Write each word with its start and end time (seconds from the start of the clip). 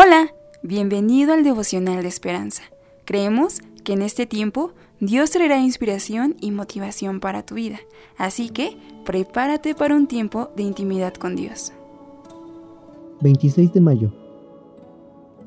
Hola, 0.00 0.32
bienvenido 0.62 1.32
al 1.32 1.42
devocional 1.42 2.02
de 2.02 2.08
esperanza. 2.08 2.62
Creemos 3.04 3.58
que 3.82 3.94
en 3.94 4.02
este 4.02 4.26
tiempo 4.26 4.70
Dios 5.00 5.32
traerá 5.32 5.58
inspiración 5.58 6.36
y 6.40 6.52
motivación 6.52 7.18
para 7.18 7.44
tu 7.44 7.56
vida, 7.56 7.80
así 8.16 8.48
que 8.48 8.76
prepárate 9.04 9.74
para 9.74 9.96
un 9.96 10.06
tiempo 10.06 10.50
de 10.54 10.62
intimidad 10.62 11.14
con 11.14 11.34
Dios. 11.34 11.72
26 13.22 13.72
de 13.72 13.80
mayo. 13.80 14.12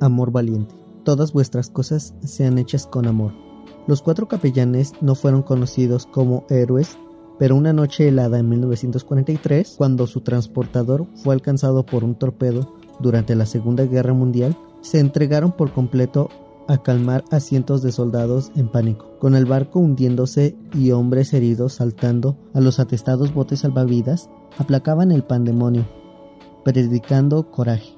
Amor 0.01 0.33
valiente. 0.33 0.75
Todas 1.05 1.31
vuestras 1.31 1.69
cosas 1.69 2.13
sean 2.25 2.57
hechas 2.57 2.85
con 2.85 3.07
amor. 3.07 3.31
Los 3.87 4.01
cuatro 4.01 4.27
capellanes 4.27 4.91
no 4.99 5.15
fueron 5.15 5.43
conocidos 5.43 6.07
como 6.07 6.45
héroes, 6.49 6.97
pero 7.39 7.55
una 7.55 7.71
noche 7.71 8.09
helada 8.09 8.39
en 8.39 8.49
1943, 8.49 9.75
cuando 9.77 10.07
su 10.07 10.19
transportador 10.19 11.07
fue 11.23 11.35
alcanzado 11.35 11.85
por 11.85 12.03
un 12.03 12.15
torpedo 12.15 12.80
durante 13.01 13.35
la 13.35 13.45
Segunda 13.45 13.85
Guerra 13.85 14.13
Mundial, 14.13 14.57
se 14.81 14.99
entregaron 14.99 15.51
por 15.51 15.71
completo 15.71 16.29
a 16.67 16.77
calmar 16.81 17.23
a 17.31 17.39
cientos 17.39 17.81
de 17.81 17.91
soldados 17.91 18.51
en 18.55 18.69
pánico, 18.69 19.17
con 19.19 19.35
el 19.35 19.45
barco 19.45 19.79
hundiéndose 19.79 20.55
y 20.73 20.91
hombres 20.91 21.33
heridos 21.33 21.73
saltando 21.73 22.37
a 22.53 22.61
los 22.61 22.79
atestados 22.79 23.33
botes 23.33 23.59
salvavidas, 23.59 24.29
aplacaban 24.57 25.11
el 25.11 25.23
pandemonio, 25.23 25.85
predicando 26.63 27.51
coraje, 27.51 27.95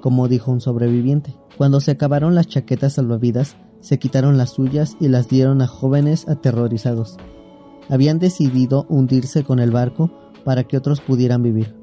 como 0.00 0.28
dijo 0.28 0.50
un 0.50 0.60
sobreviviente. 0.60 1.36
Cuando 1.56 1.80
se 1.80 1.92
acabaron 1.92 2.34
las 2.34 2.48
chaquetas 2.48 2.94
salvavidas, 2.94 3.56
se 3.80 3.98
quitaron 3.98 4.38
las 4.38 4.50
suyas 4.50 4.96
y 5.00 5.08
las 5.08 5.28
dieron 5.28 5.60
a 5.60 5.66
jóvenes 5.66 6.28
aterrorizados. 6.28 7.18
Habían 7.88 8.18
decidido 8.18 8.86
hundirse 8.88 9.44
con 9.44 9.58
el 9.58 9.70
barco 9.70 10.10
para 10.44 10.64
que 10.64 10.76
otros 10.76 11.00
pudieran 11.00 11.42
vivir. 11.42 11.81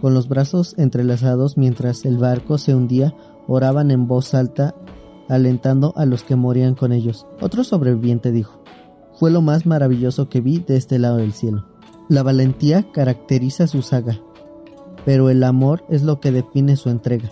Con 0.00 0.14
los 0.14 0.28
brazos 0.28 0.74
entrelazados 0.78 1.58
mientras 1.58 2.06
el 2.06 2.16
barco 2.16 2.56
se 2.56 2.74
hundía, 2.74 3.14
oraban 3.46 3.90
en 3.90 4.06
voz 4.06 4.32
alta, 4.32 4.74
alentando 5.28 5.92
a 5.96 6.06
los 6.06 6.24
que 6.24 6.36
morían 6.36 6.74
con 6.74 6.92
ellos. 6.92 7.26
Otro 7.40 7.64
sobreviviente 7.64 8.32
dijo, 8.32 8.62
fue 9.18 9.30
lo 9.30 9.42
más 9.42 9.66
maravilloso 9.66 10.30
que 10.30 10.40
vi 10.40 10.58
de 10.60 10.76
este 10.76 10.98
lado 10.98 11.18
del 11.18 11.32
cielo. 11.32 11.66
La 12.08 12.22
valentía 12.22 12.90
caracteriza 12.90 13.66
su 13.66 13.82
saga, 13.82 14.18
pero 15.04 15.28
el 15.28 15.44
amor 15.44 15.84
es 15.90 16.02
lo 16.02 16.18
que 16.18 16.32
define 16.32 16.76
su 16.76 16.88
entrega. 16.88 17.30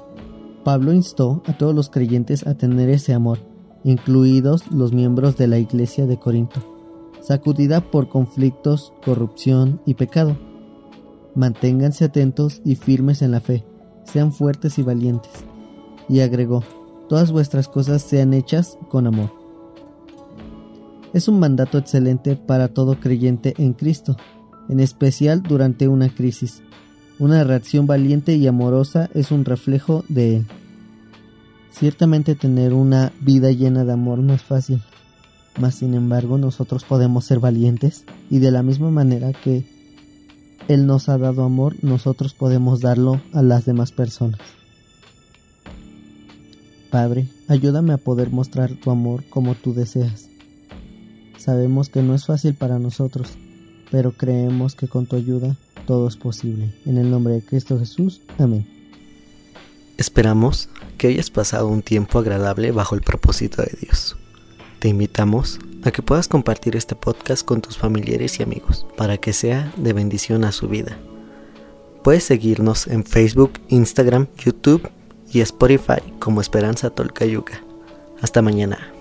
Pablo 0.63 0.93
instó 0.93 1.43
a 1.47 1.57
todos 1.57 1.75
los 1.75 1.89
creyentes 1.89 2.47
a 2.47 2.55
tener 2.55 2.91
ese 2.91 3.15
amor, 3.15 3.39
incluidos 3.83 4.71
los 4.71 4.93
miembros 4.93 5.39
de 5.39 5.47
la 5.47 5.59
iglesia 5.59 6.07
de 6.07 6.19
Corinto, 6.19 6.61
sacudida 7.21 7.81
por 7.81 8.09
conflictos, 8.09 8.93
corrupción 9.03 9.81
y 9.87 9.95
pecado 9.95 10.37
Manténganse 11.35 12.05
atentos 12.05 12.61
y 12.65 12.77
firmes 12.77 13.23
en 13.23 13.31
la 13.31 13.41
fe, 13.41 13.65
sean 14.05 14.33
fuertes 14.33 14.79
y 14.79 14.83
valientes. 14.83 15.33
Y 16.09 16.21
agregó, 16.21 16.65
todas 17.09 17.33
vuestras 17.33 17.69
cosas 17.69 18.03
sean 18.03 18.35
hechas 18.35 18.79
con 18.89 19.07
amor. 19.07 19.33
Es 21.13 21.29
un 21.29 21.39
mandato 21.39 21.79
excelente 21.79 22.37
para 22.37 22.69
todo 22.69 23.01
creyente 23.01 23.55
en 23.59 23.73
Cristo, 23.73 24.17
en 24.69 24.81
especial 24.81 25.43
durante 25.43 25.89
una 25.89 26.09
crisis. 26.09 26.63
Una 27.19 27.43
reacción 27.45 27.87
valiente 27.87 28.35
y 28.37 28.47
amorosa 28.47 29.11
es 29.15 29.31
un 29.31 29.45
reflejo 29.45 30.05
de 30.09 30.37
Él. 30.37 30.47
Ciertamente 31.71 32.35
tener 32.35 32.73
una 32.75 33.13
vida 33.21 33.51
llena 33.51 33.85
de 33.85 33.93
amor 33.93 34.19
no 34.19 34.35
es 34.35 34.43
fácil, 34.43 34.83
mas 35.61 35.77
sin 35.77 35.95
embargo 35.95 36.39
nosotros 36.39 36.85
podemos 36.85 37.25
ser 37.25 37.41
valientes 37.41 38.05
y 38.31 38.39
de 38.39 38.51
la 38.51 38.63
misma 38.63 38.91
manera 38.91 39.33
que 39.33 39.65
él 40.69 40.87
nos 40.87 41.09
ha 41.09 41.17
dado 41.19 41.45
amor, 41.45 41.77
nosotros 41.83 42.35
podemos 42.35 42.81
darlo 42.81 43.21
a 43.33 43.43
las 43.43 43.65
demás 43.65 43.91
personas. 43.91 44.39
Padre, 46.91 47.29
ayúdame 47.49 47.95
a 47.95 47.99
poder 47.99 48.31
mostrar 48.31 48.73
tu 48.73 48.91
amor 48.91 49.25
como 49.29 49.55
tú 49.55 49.75
deseas. 49.75 50.29
Sabemos 51.39 51.89
que 51.89 52.03
no 52.03 52.15
es 52.15 52.27
fácil 52.27 52.55
para 52.55 52.79
nosotros, 52.79 53.31
pero 53.91 54.13
creemos 54.13 54.75
que 54.75 54.89
con 54.89 55.07
tu 55.07 55.17
ayuda 55.17 55.57
todo 55.87 56.07
es 56.07 56.17
posible. 56.17 56.75
En 56.85 56.99
el 56.99 57.11
nombre 57.11 57.35
de 57.35 57.43
Cristo 57.43 57.79
Jesús. 57.79 58.21
Amén. 58.39 58.67
Esperamos 59.97 60.69
que 60.99 61.09
hayas 61.09 61.31
pasado 61.31 61.69
un 61.69 61.83
tiempo 61.83 62.19
agradable 62.19 62.73
bajo 62.73 62.95
el 62.95 63.01
propósito 63.01 63.63
de 63.63 63.77
Dios. 63.81 64.17
Te 64.79 64.89
invitamos 64.89 65.59
a 65.85 65.91
que 65.91 66.03
puedas 66.03 66.29
compartir 66.29 66.77
este 66.77 66.95
podcast 66.95 67.45
con 67.45 67.61
tus 67.61 67.77
familiares 67.77 68.39
y 68.39 68.43
amigos 68.43 68.87
para 68.97 69.19
que 69.19 69.33
sea 69.33 69.73
de 69.77 69.93
bendición 69.93 70.45
a 70.45 70.53
su 70.53 70.69
vida. 70.69 70.99
Puedes 72.03 72.25
seguirnos 72.25 72.87
en 72.87 73.05
Facebook, 73.05 73.53
Instagram, 73.69 74.29
YouTube 74.39 74.89
y 75.33 75.41
Spotify 75.41 76.01
como 76.19 76.41
Esperanza 76.41 76.91
Tolcayuca. 76.91 77.63
Hasta 78.21 78.43
mañana. 78.43 78.98